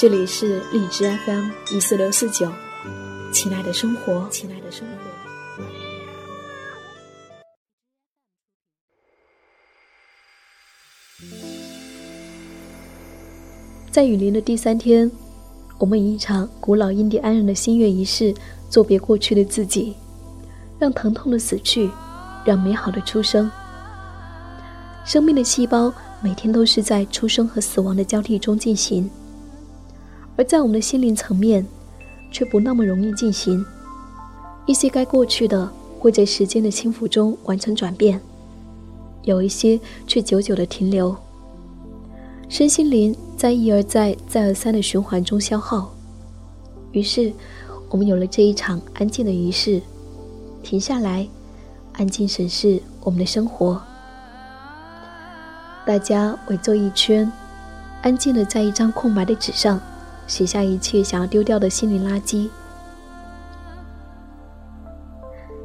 [0.00, 2.48] 这里是荔枝 FM 一四六四九，
[3.32, 5.64] 亲爱的生活，亲爱的生活。
[13.90, 15.10] 在雨林的第三天，
[15.78, 18.32] 我们以一场古老印第安人的心愿仪式
[18.70, 19.96] 作别过去的自己，
[20.78, 21.90] 让疼痛的死去，
[22.44, 23.50] 让美好的出生。
[25.04, 29.10] 生命的细胞每天都是在出生和死亡的交替中进行。
[30.38, 31.66] 而在我们的心灵层面，
[32.30, 33.62] 却不那么容易进行。
[34.66, 38.20] 一些该过去的，会在时间的轻抚中完成转变；
[39.24, 41.16] 有一些却久久的停留。
[42.48, 45.92] 身心灵在一而再、再而三的循环中消耗。
[46.92, 47.32] 于是，
[47.90, 49.82] 我们有了这一场安静的仪式，
[50.62, 51.26] 停下来，
[51.94, 53.82] 安静审视我们的生活。
[55.84, 57.30] 大家围坐一圈，
[58.02, 59.80] 安静的在一张空白的纸上。
[60.28, 62.48] 写下一切想要丢掉的心灵垃圾，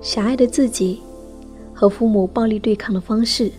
[0.02, 1.02] 狭隘的自己，
[1.74, 3.52] 和父母暴力对抗的方式，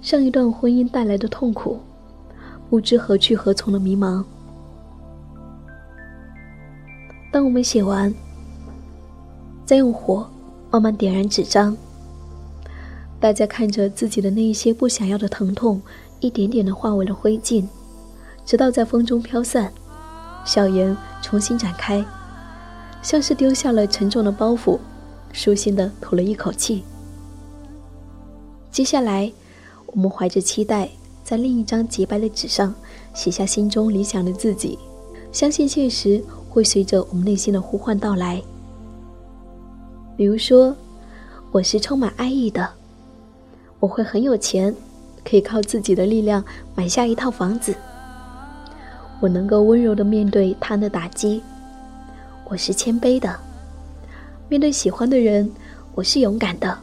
[0.00, 1.80] 上一段婚姻带来的痛苦，
[2.70, 4.24] 不知何去何从的迷茫。
[7.32, 8.14] 当我们写完，
[9.66, 10.30] 再用火
[10.70, 11.76] 慢慢点燃纸张，
[13.18, 15.82] 大家看着自己的那一些不想要的疼痛，
[16.20, 17.66] 一点点的化为了灰烬，
[18.44, 19.72] 直到在风中飘散。
[20.44, 22.04] 笑颜重新展开，
[23.02, 24.78] 像是丢下了沉重的包袱，
[25.32, 26.84] 舒心的吐了一口气。
[28.70, 29.32] 接下来，
[29.86, 30.88] 我们怀着期待，
[31.22, 32.74] 在另一张洁白的纸上
[33.14, 34.78] 写下心中理想的自己，
[35.30, 38.42] 相信现实会随着我们内心的呼唤到来。
[40.16, 40.74] 比如说，
[41.50, 42.68] 我是充满爱意的，
[43.78, 44.74] 我会很有钱，
[45.24, 46.44] 可以靠自己的力量
[46.74, 47.74] 买下一套房子。
[49.22, 51.40] 我能够温柔的面对他的打击，
[52.50, 53.30] 我是谦卑的；
[54.48, 55.48] 面对喜欢的人，
[55.94, 56.76] 我是勇敢的。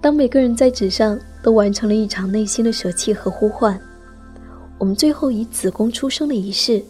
[0.00, 3.78] 当每个人在纸上都完成了一场内心的舍弃和呼唤，
[4.78, 6.82] 我们最后以子宫出生的仪式，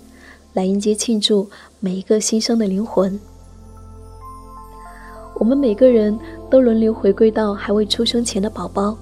[0.52, 3.18] 来迎接庆祝每一个新生的灵魂。
[5.34, 6.16] 我们每个人
[6.48, 8.97] 都轮流回归到还未出生前的宝宝。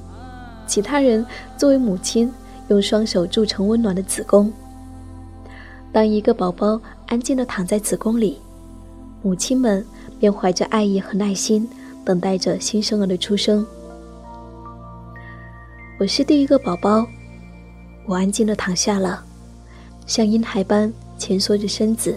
[0.66, 1.24] 其他人
[1.56, 2.32] 作为母亲，
[2.68, 4.52] 用双手铸成温暖的子宫。
[5.92, 8.38] 当一个宝宝安静地躺在子宫里，
[9.22, 9.84] 母亲们
[10.18, 11.68] 便怀着爱意和耐心，
[12.04, 13.64] 等待着新生儿的出生。
[15.98, 17.06] 我是第一个宝宝，
[18.04, 19.24] 我安静地躺下了，
[20.06, 22.14] 像婴孩般蜷缩着身子，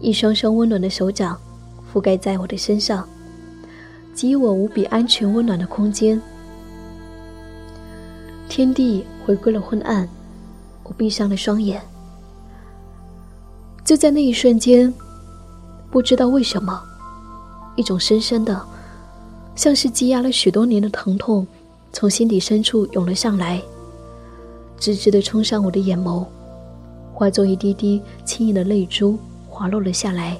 [0.00, 1.38] 一双双温暖的手掌
[1.92, 3.08] 覆盖在我的身上，
[4.14, 6.20] 给予我无比安全温暖的空间。
[8.54, 10.06] 天地回归了昏暗，
[10.82, 11.80] 我闭上了双眼。
[13.82, 14.92] 就在那一瞬间，
[15.90, 16.78] 不知道为什么，
[17.76, 18.62] 一种深深的、
[19.56, 21.46] 像是积压了许多年的疼痛，
[21.94, 23.58] 从心底深处涌了上来，
[24.76, 26.22] 直直的冲上我的眼眸，
[27.14, 29.18] 化作一滴滴轻盈的泪珠
[29.48, 30.38] 滑落了下来。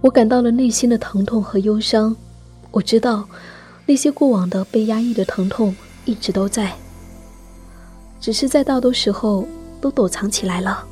[0.00, 2.16] 我感到了内心的疼痛和忧伤，
[2.70, 3.28] 我知道。
[3.90, 5.74] 那些过往的被压抑的疼痛
[6.04, 6.72] 一直都在，
[8.20, 9.44] 只是在大多时候
[9.80, 10.86] 都躲藏起来了。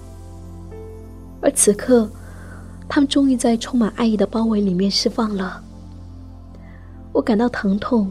[1.40, 2.10] 而此刻，
[2.88, 5.62] 他们终于在充满爱意的包围里面释放了。
[7.12, 8.10] 我感到疼痛，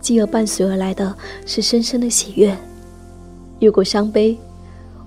[0.00, 1.14] 继而伴随而来的
[1.44, 2.56] 是深深的喜悦。
[3.58, 4.38] 越过伤悲，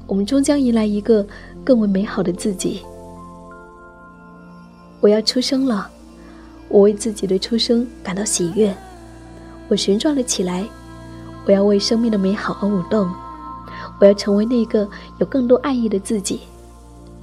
[0.05, 1.25] 我们终将迎来一个
[1.63, 2.81] 更为美好的自己。
[4.99, 5.89] 我要出生了，
[6.69, 8.71] 我为自己的出生感到喜悦。
[9.71, 10.67] 我旋转了起来，
[11.45, 13.09] 我要为生命的美好而舞动，
[14.01, 14.85] 我要成为那个
[15.17, 16.41] 有更多爱意的自己，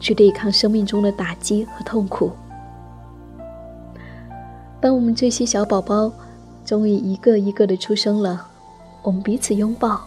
[0.00, 2.32] 去对抗生命中的打击和痛苦。
[4.80, 6.10] 当我们这些小宝宝
[6.64, 8.46] 终于一个一个的出生了，
[9.02, 10.00] 我们彼此拥抱，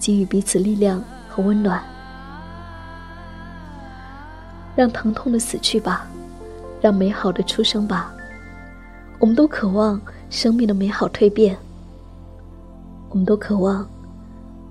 [0.00, 1.80] 给予彼此力量和温暖，
[4.74, 6.08] 让疼痛的死去吧，
[6.80, 8.12] 让美好的出生吧。
[9.20, 10.00] 我们都渴望。
[10.32, 11.54] 生命的美好蜕变，
[13.10, 13.86] 我们都渴望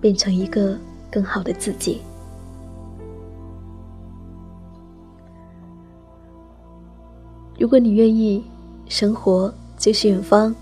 [0.02, 0.76] 变成一个
[1.12, 2.02] 更好的自己。
[7.60, 8.44] 如果你愿意，
[8.90, 10.54] 生活就是远方。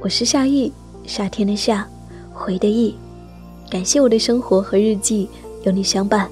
[0.00, 0.72] 我是夏意，
[1.04, 1.86] 夏天的夏，
[2.32, 2.96] 回的意。
[3.68, 5.28] 感谢我的生活和日记
[5.64, 6.26] 有你相伴。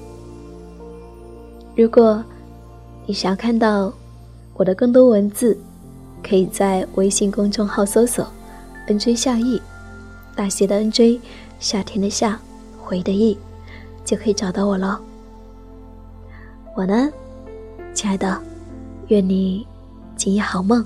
[1.75, 2.23] 如果
[3.05, 3.93] 你想要看到
[4.55, 5.55] 我的更多文字，
[6.27, 8.27] 可以在微信公众号搜索
[8.87, 9.61] “nj 夏意”，
[10.35, 11.19] 大写的 “nj”，
[11.59, 12.39] 夏天的夏，
[12.81, 13.37] 回的意，
[14.03, 14.99] 就可以找到我了。
[16.77, 17.13] 晚安，
[17.93, 18.41] 亲爱的，
[19.09, 19.67] 愿你
[20.15, 20.83] 今夜好梦。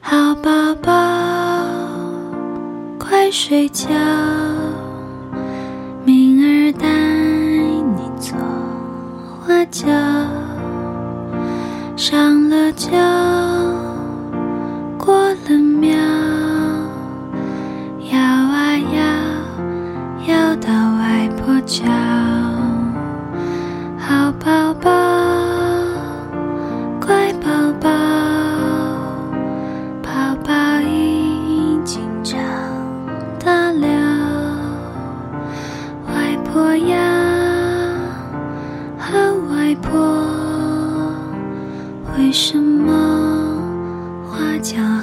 [0.00, 0.92] 好宝宝，
[2.98, 3.88] 快睡觉，
[9.72, 9.88] 脚
[11.96, 12.90] 上了脚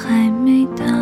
[0.09, 0.98] 还没到？